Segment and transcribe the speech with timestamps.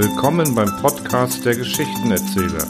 [0.00, 2.68] Willkommen beim Podcast der Geschichtenerzähler.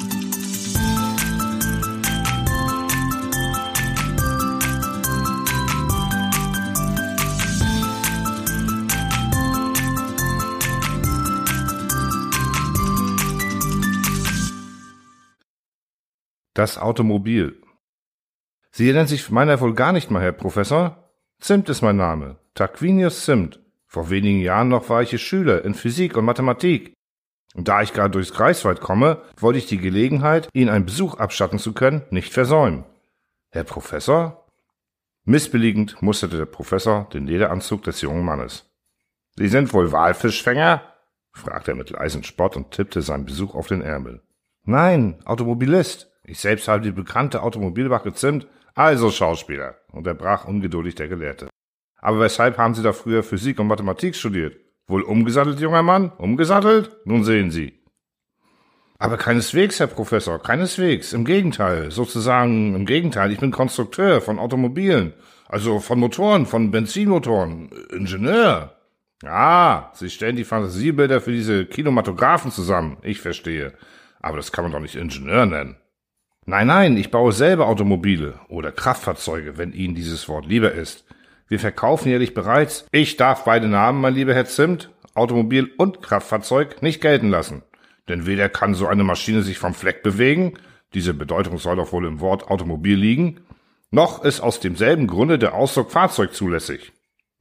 [16.54, 17.60] Das Automobil.
[18.70, 21.12] Sie erinnern sich meiner wohl gar nicht mal, Herr Professor?
[21.40, 22.38] Zimt ist mein Name.
[22.54, 23.60] Tarquinius Zimt.
[23.86, 26.94] Vor wenigen Jahren noch war ich Schüler in Physik und Mathematik.
[27.58, 31.58] Und da ich gerade durchs Greifswald komme, wollte ich die Gelegenheit, Ihnen einen Besuch abstatten
[31.58, 32.84] zu können, nicht versäumen.
[33.50, 34.46] Herr Professor?
[35.24, 38.70] Missbilligend musterte der Professor den Lederanzug des jungen Mannes.
[39.34, 40.84] Sie sind wohl Walfischfänger?
[41.32, 44.22] fragte er mit leisem Spott und tippte seinen Besuch auf den Ärmel.
[44.62, 46.12] Nein, Automobilist.
[46.22, 51.48] Ich selbst habe die bekannte Automobilwache Zimt, also Schauspieler, unterbrach ungeduldig der Gelehrte.
[51.96, 54.56] Aber weshalb haben Sie da früher Physik und Mathematik studiert?
[54.88, 56.10] Wohl umgesattelt, junger Mann?
[56.16, 56.96] Umgesattelt?
[57.04, 57.74] Nun sehen Sie.
[58.98, 61.12] Aber keineswegs, Herr Professor, keineswegs.
[61.12, 63.30] Im Gegenteil, sozusagen im Gegenteil.
[63.30, 65.12] Ich bin Konstrukteur von Automobilen,
[65.46, 68.74] also von Motoren, von Benzinmotoren, Ingenieur.
[69.24, 72.96] Ah, Sie stellen die Fantasiebilder für diese Kinematographen zusammen.
[73.02, 73.74] Ich verstehe.
[74.20, 75.76] Aber das kann man doch nicht Ingenieur nennen.
[76.46, 81.04] Nein, nein, ich baue selber Automobile oder Kraftfahrzeuge, wenn Ihnen dieses Wort lieber ist.
[81.48, 86.82] Wir verkaufen jährlich bereits, ich darf beide Namen, mein lieber Herr Zimt, Automobil und Kraftfahrzeug,
[86.82, 87.62] nicht gelten lassen.
[88.08, 90.54] Denn weder kann so eine Maschine sich vom Fleck bewegen,
[90.94, 93.40] diese Bedeutung soll doch wohl im Wort Automobil liegen,
[93.90, 96.92] noch ist aus demselben Grunde der Ausdruck Fahrzeug zulässig.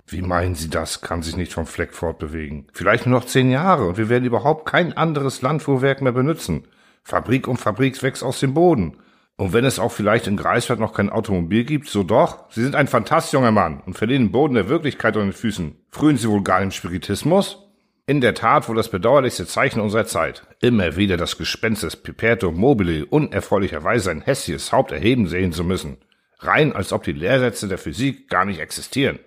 [0.06, 2.68] Wie meinen Sie das, kann sich nicht vom Fleck fortbewegen?
[2.72, 6.66] Vielleicht nur noch zehn Jahre und wir werden überhaupt kein anderes Landfuhrwerk mehr benutzen.
[7.04, 8.98] Fabrik um Fabrik wächst aus dem Boden.
[9.40, 12.50] Und wenn es auch vielleicht in Greifswald noch kein Automobil gibt, so doch.
[12.50, 15.76] Sie sind ein fantast junger Mann und verlieren den Boden der Wirklichkeit unter den Füßen.
[15.92, 17.64] Frühen Sie wohl gar im Spiritismus?
[18.08, 20.48] In der Tat wohl das bedauerlichste Zeichen unserer Zeit.
[20.60, 25.98] Immer wieder das Gespenst des Piperto mobile unerfreulicherweise sein hässliches Haupt erheben sehen zu müssen.
[26.40, 29.20] Rein als ob die Lehrsätze der Physik gar nicht existieren.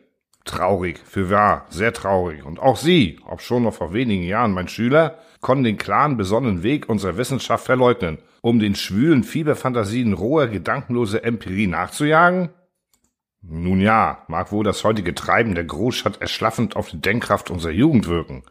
[0.44, 2.44] Traurig, für wahr, sehr traurig.
[2.44, 6.62] Und auch Sie, ob schon noch vor wenigen Jahren mein Schüler, konnten den klaren, besonnenen
[6.62, 12.50] Weg unserer Wissenschaft verleugnen um den schwülen Fieberfantasien roher, gedankenloser Empirie nachzujagen?
[13.42, 18.06] Nun ja, mag wohl das heutige Treiben der Großstadt erschlaffend auf die Denkkraft unserer Jugend
[18.06, 18.42] wirken.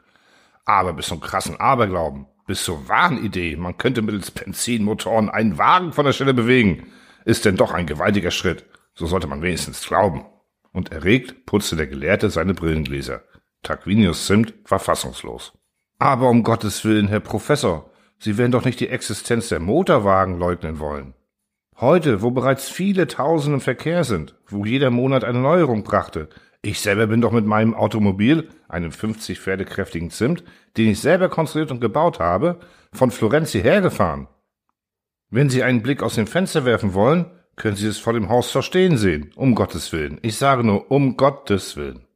[0.66, 5.94] Aber bis zum krassen Aberglauben, bis zur wahren Idee, man könnte mittels Benzinmotoren einen Wagen
[5.94, 6.88] von der Stelle bewegen,
[7.26, 8.66] ist denn doch ein gewaltiger Schritt.
[8.96, 10.26] So sollte man wenigstens glauben.
[10.72, 13.24] Und erregt putzte der Gelehrte seine Brillengläser.
[13.64, 15.54] Tarquinius Zimt war fassungslos.
[15.98, 20.80] Aber um Gottes Willen, Herr Professor, Sie werden doch nicht die Existenz der Motorwagen leugnen
[20.80, 21.14] wollen.
[21.78, 26.28] Heute, wo bereits viele Tausende im Verkehr sind, wo jeder Monat eine Neuerung brachte,
[26.62, 30.44] ich selber bin doch mit meinem Automobil, einem 50 Pferdekräftigen Zimt,
[30.76, 32.60] den ich selber konstruiert und gebaut habe,
[32.92, 34.28] von Florenz hierher gefahren.
[35.30, 37.28] Wenn Sie einen Blick aus dem Fenster werfen wollen,
[37.60, 40.18] können Sie es vor dem Haus verstehen sehen, um Gottes Willen.
[40.24, 42.08] Ich sage nur, um Gottes Willen.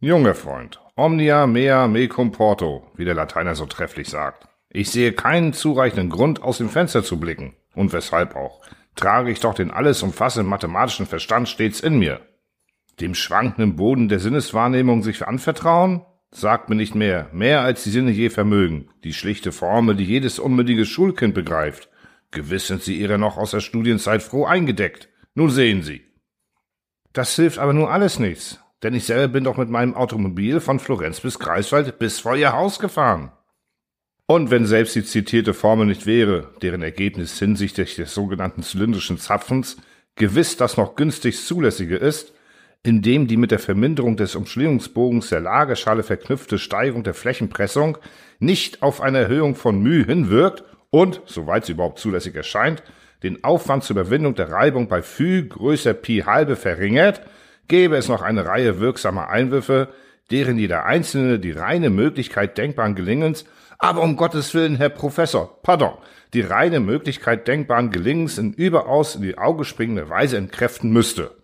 [0.00, 4.48] Junger Freund, omnia mea mecum porto, wie der Lateiner so trefflich sagt.
[4.70, 7.54] Ich sehe keinen zureichenden Grund, aus dem Fenster zu blicken.
[7.74, 8.60] Und weshalb auch?
[8.94, 12.20] Trage ich doch den alles umfassenden mathematischen Verstand stets in mir.
[13.00, 16.02] Dem schwankenden Boden der Sinneswahrnehmung sich anvertrauen?
[16.30, 20.38] Sagt mir nicht mehr, mehr als die Sinne je vermögen, die schlichte Formel, die jedes
[20.38, 21.88] unmündige Schulkind begreift.
[22.34, 25.08] Gewiss sind sie ihrer noch aus der Studienzeit froh eingedeckt.
[25.34, 26.04] Nun sehen Sie.
[27.12, 30.80] Das hilft aber nur alles nichts, denn ich selber bin doch mit meinem Automobil von
[30.80, 33.32] Florenz bis Greifswald bis vor Ihr Haus gefahren.
[34.26, 39.76] Und wenn selbst die zitierte Formel nicht wäre, deren Ergebnis hinsichtlich des sogenannten zylindrischen Zapfens
[40.16, 42.32] gewiss das noch günstig zulässige ist,
[42.82, 47.98] indem die mit der Verminderung des Umschlingungsbogens der Lagerschale verknüpfte Steigerung der Flächenpressung
[48.38, 52.84] nicht auf eine Erhöhung von μ hinwirkt und, soweit sie überhaupt zulässig erscheint,
[53.24, 57.22] den Aufwand zur Überwindung der Reibung bei Φ größer Pi halbe verringert,
[57.66, 59.88] gäbe es noch eine Reihe wirksamer Einwürfe,
[60.30, 63.44] deren jeder einzelne die reine Möglichkeit denkbaren Gelingens
[63.78, 65.98] aber um Gottes Willen, Herr Professor, pardon,
[66.32, 71.36] die reine Möglichkeit denkbaren Gelingens in überaus in die Auge springende Weise entkräften müsste.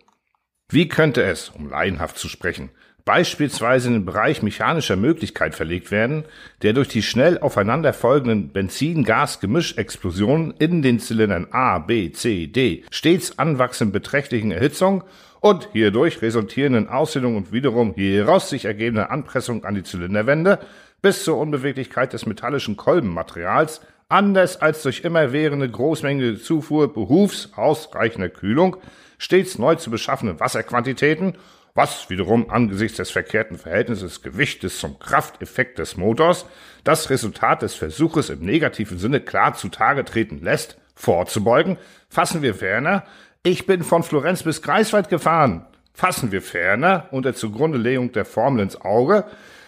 [0.69, 2.69] Wie könnte es, um laienhaft zu sprechen,
[3.05, 6.25] beispielsweise in den Bereich mechanischer Möglichkeit verlegt werden,
[6.61, 13.91] der durch die schnell aufeinanderfolgenden Benzin-Gas-Gemischexplosionen in den Zylindern A, B, C, D stets anwachsenden
[13.91, 15.03] beträchtlichen Erhitzung
[15.39, 20.59] und hierdurch resultierenden Ausdehnung und wiederum hieraus sich ergebende Anpressung an die Zylinderwände
[21.01, 28.77] bis zur Unbeweglichkeit des metallischen Kolbenmaterials, anders als durch immerwährende großmängige Zufuhr behufs ausreichender Kühlung,
[29.17, 31.33] stets neu zu beschaffende Wasserquantitäten
[31.73, 36.45] was wiederum angesichts des verkehrten Verhältnisses Gewichtes zum Krafteffekt des Motors
[36.83, 41.77] das Resultat des Versuches im negativen Sinne klar zutage treten lässt, vorzubeugen,
[42.09, 43.03] fassen wir ferner,
[43.43, 45.65] ich bin von Florenz bis Greifswald gefahren.
[45.93, 49.25] Fassen wir ferner unter Zugrundelegung der Formel ins Auge,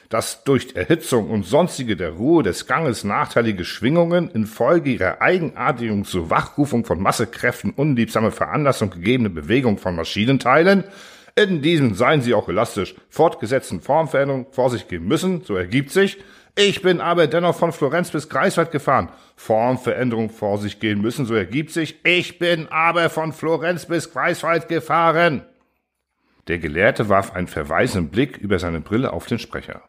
[0.10, 6.30] dass durch Erhitzung und sonstige der Ruhe des Ganges nachteilige Schwingungen infolge ihrer Eigenartigung zur
[6.30, 10.84] Wachrufung von Massekräften unliebsame Veranlassung gegebene Bewegung von Maschinenteilen
[11.36, 16.18] in diesem seien sie auch elastisch fortgesetzten Formveränderungen vor sich gehen müssen, so ergibt sich,
[16.56, 19.10] ich bin aber dennoch von Florenz bis Greifswald gefahren.
[19.36, 24.68] Formveränderung vor sich gehen müssen, so ergibt sich, ich bin aber von Florenz bis Greifswald
[24.68, 25.44] gefahren.
[26.48, 29.82] Der Gelehrte warf einen verweisenden Blick über seine Brille auf den Sprecher.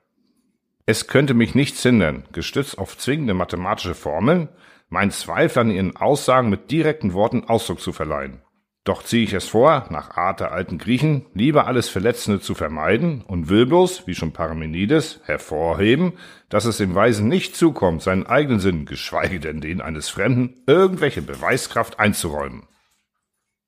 [0.87, 4.49] Es könnte mich nichts hindern, gestützt auf zwingende mathematische Formeln,
[4.88, 8.44] meinen Zweifel an ihren Aussagen mit direkten Worten Ausdruck zu verleihen.
[8.85, 13.23] Doch ziehe ich es vor, nach Art der alten Griechen, lieber alles Verletzende zu vermeiden
[13.27, 16.13] und will bloß, wie schon Parmenides, hervorheben,
[16.51, 21.23] dass es dem Weisen nicht zukommt, seinen eigenen Sinn, geschweige denn den eines Fremden, irgendwelche
[21.23, 22.69] Beweiskraft einzuräumen.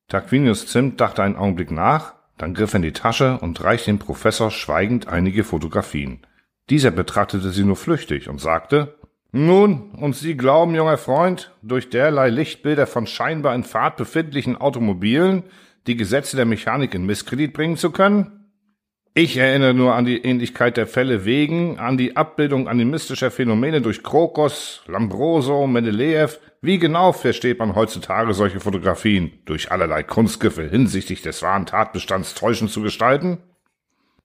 [0.08, 3.98] Tarquinius Zimt dachte einen Augenblick nach, dann griff er in die Tasche und reichte dem
[3.98, 6.26] Professor schweigend einige Fotografien.
[6.68, 8.98] Dieser betrachtete sie nur flüchtig und sagte,
[9.44, 15.42] nun, und Sie glauben, junger Freund, durch derlei Lichtbilder von scheinbar in Fahrt befindlichen Automobilen
[15.86, 18.36] die Gesetze der Mechanik in Misskredit bringen zu können?
[19.18, 24.02] Ich erinnere nur an die Ähnlichkeit der Fälle wegen, an die Abbildung animistischer Phänomene durch
[24.02, 26.38] Krokos, Lambroso, Mendeleev.
[26.60, 32.70] Wie genau versteht man heutzutage solche Fotografien, durch allerlei Kunstgriffe hinsichtlich des wahren Tatbestands täuschend
[32.70, 33.38] zu gestalten?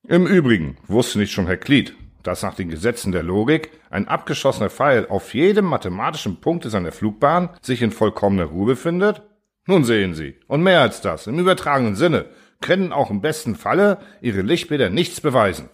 [0.07, 4.69] Im Übrigen wusste nicht schon Herr Klied, dass nach den Gesetzen der Logik ein abgeschossener
[4.69, 9.21] Pfeil auf jedem mathematischen Punkte seiner Flugbahn sich in vollkommener Ruhe befindet?
[9.67, 12.25] Nun sehen Sie, und mehr als das, im übertragenen Sinne,
[12.61, 15.69] können auch im besten Falle Ihre Lichtbilder nichts beweisen.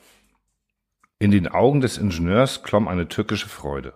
[1.20, 3.94] In den Augen des Ingenieurs klomm eine tückische Freude.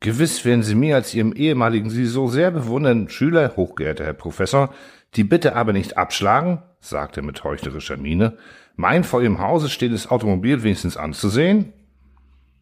[0.00, 4.72] Gewiss werden Sie mir als Ihrem ehemaligen Sie so sehr bewundernden Schüler, hochgeehrter Herr Professor,
[5.14, 8.36] die Bitte aber nicht abschlagen, sagte er mit heuchlerischer Miene,
[8.76, 11.72] mein vor Ihrem Hause stehendes Automobil wenigstens anzusehen?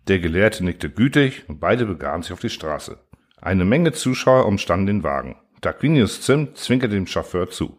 [0.08, 2.98] Der Gelehrte nickte gütig und beide begaben sich auf die Straße.
[3.40, 5.36] Eine Menge Zuschauer umstanden den Wagen.
[5.60, 7.78] Tarquinius Zimt zwinkerte dem Chauffeur zu.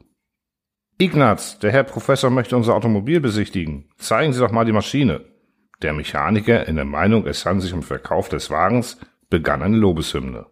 [0.98, 3.90] Ignaz, der Herr Professor möchte unser Automobil besichtigen.
[3.98, 5.25] Zeigen Sie doch mal die Maschine.
[5.81, 8.98] Der Mechaniker, in der Meinung, es handelt sich um Verkauf des Wagens,
[9.30, 10.46] begann eine Lobeshymne.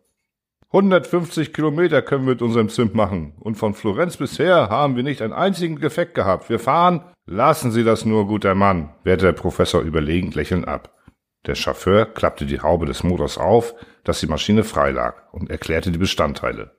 [0.73, 3.33] 150 Kilometer können wir mit unserem Zimt machen.
[3.39, 6.49] Und von Florenz bisher haben wir nicht einen einzigen Defekt gehabt.
[6.49, 7.01] Wir fahren.
[7.25, 10.97] Lassen Sie das nur, guter Mann, wehrte der Professor überlegend lächelnd ab.
[11.45, 13.73] Der Chauffeur klappte die Haube des Motors auf,
[14.03, 16.75] dass die Maschine frei lag, und erklärte die Bestandteile.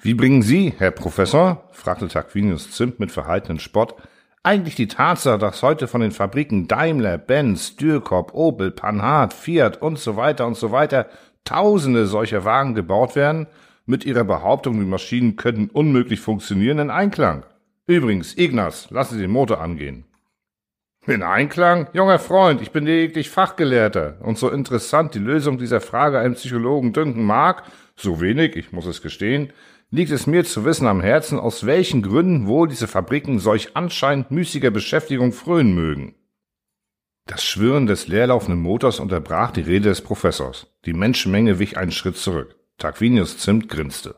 [0.00, 3.94] Wie bringen Sie, Herr Professor, fragte Tarquinius Zimt mit verhaltenem Spott,
[4.42, 9.98] eigentlich die Tatsache, dass heute von den Fabriken Daimler, Benz, Dürkop, Opel, Panhard, Fiat und
[9.98, 11.08] so weiter und so weiter
[11.44, 13.46] tausende solcher Wagen gebaut werden,
[13.86, 17.44] mit ihrer Behauptung, die Maschinen könnten unmöglich funktionieren, in Einklang?
[17.86, 20.04] Übrigens, Ignaz, lassen Sie den Motor angehen.
[21.06, 21.88] In Einklang?
[21.92, 24.16] Junger Freund, ich bin lediglich Fachgelehrter.
[24.20, 27.64] Und so interessant die Lösung dieser Frage einem Psychologen dünken mag,
[27.94, 29.52] so wenig, ich muss es gestehen,
[29.90, 34.30] liegt es mir zu wissen am Herzen, aus welchen Gründen wohl diese Fabriken solch anscheinend
[34.30, 36.14] müßiger Beschäftigung frönen mögen.
[37.26, 40.68] Das Schwirren des leerlaufenden Motors unterbrach die Rede des Professors.
[40.86, 42.56] Die Menschenmenge wich einen Schritt zurück.
[42.78, 44.16] Tarquinius Zimt grinste.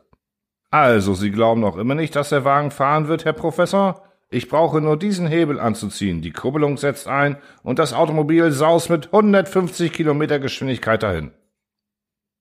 [0.71, 4.06] Also, Sie glauben noch immer nicht, dass der Wagen fahren wird, Herr Professor?
[4.29, 9.07] Ich brauche nur diesen Hebel anzuziehen, die Kuppelung setzt ein und das Automobil saust mit
[9.07, 11.31] 150 Kilometer Geschwindigkeit dahin.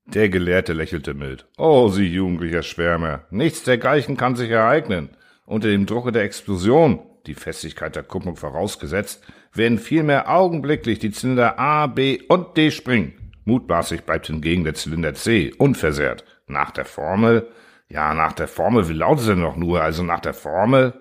[0.07, 1.47] Der Gelehrte lächelte mild.
[1.59, 5.11] Oh, Sie jugendlicher Schwärmer, nichts dergleichen kann sich ereignen.
[5.45, 11.59] Unter dem Drucke der Explosion, die Festigkeit der Kupplung vorausgesetzt, werden vielmehr augenblicklich die Zylinder
[11.59, 13.33] A, B und D springen.
[13.45, 16.25] Mutmaßlich bleibt hingegen der Zylinder C unversehrt.
[16.49, 17.49] Nach der Formel,
[17.89, 21.01] ja, nach der Formel, wie lautet sie noch nur, also nach der Formel,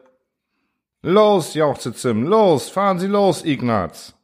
[1.08, 4.16] Los, jauchzte Zim, los, fahren Sie los, Ignaz.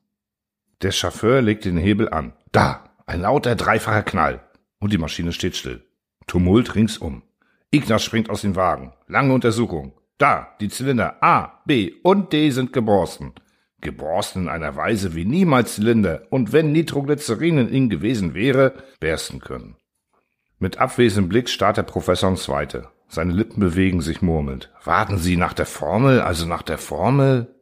[0.81, 2.33] Der Chauffeur legt den Hebel an.
[2.51, 4.41] Da, ein lauter dreifacher Knall.
[4.79, 5.85] Und die Maschine steht still.
[6.25, 7.21] Tumult ringsum.
[7.69, 8.93] Ignaz springt aus dem Wagen.
[9.07, 9.93] Lange Untersuchung.
[10.17, 13.33] Da, die Zylinder A, B und D sind geborsten.
[13.81, 19.39] Geborsten in einer Weise, wie niemals Zylinder und wenn Nitroglycerin in ihnen gewesen wäre, bersten
[19.39, 19.75] können.
[20.57, 22.87] Mit abwesendem Blick starrt der Professor ins Zweite.
[23.13, 24.71] Seine Lippen bewegen sich murmelnd.
[24.85, 27.53] Warten Sie nach der Formel, also nach der Formel?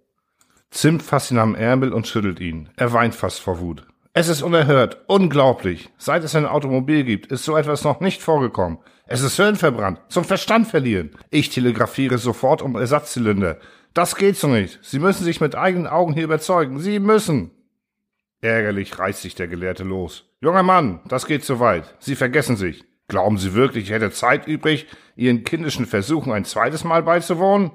[0.69, 2.69] Zimt fasst ihn am Ärmel und schüttelt ihn.
[2.75, 3.83] Er weint fast vor Wut.
[4.13, 5.89] Es ist unerhört, unglaublich.
[5.97, 8.77] Seit es ein Automobil gibt, ist so etwas noch nicht vorgekommen.
[9.07, 11.17] Es ist hirnverbrannt, zum Verstand verlieren.
[11.31, 13.57] Ich telegrafiere sofort um Ersatzzylinder.
[13.95, 14.77] Das geht so nicht.
[14.83, 16.77] Sie müssen sich mit eigenen Augen hier überzeugen.
[16.77, 17.49] Sie müssen.
[18.41, 20.25] Ärgerlich reißt sich der Gelehrte los.
[20.41, 21.95] Junger Mann, das geht zu weit.
[21.97, 22.85] Sie vergessen sich.
[23.09, 24.85] Glauben Sie wirklich, ich hätte Zeit übrig,
[25.15, 27.71] Ihren kindischen Versuchen ein zweites Mal beizuwohnen?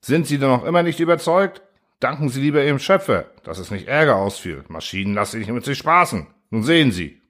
[0.00, 1.62] Sind Sie denn noch immer nicht überzeugt?
[2.00, 4.64] Danken Sie lieber Ihrem Schöpfer, dass es nicht Ärger ausfiel.
[4.68, 6.26] Maschinen lassen sich mit sich spaßen.
[6.50, 7.20] Nun sehen Sie.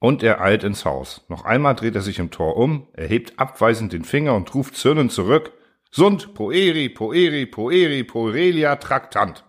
[0.00, 1.24] Und er eilt ins Haus.
[1.28, 5.12] Noch einmal dreht er sich im Tor um, erhebt abweisend den Finger und ruft zürnend
[5.12, 5.52] zurück.
[5.90, 9.44] Sunt poeri, poeri, poeri, poerelia tractant.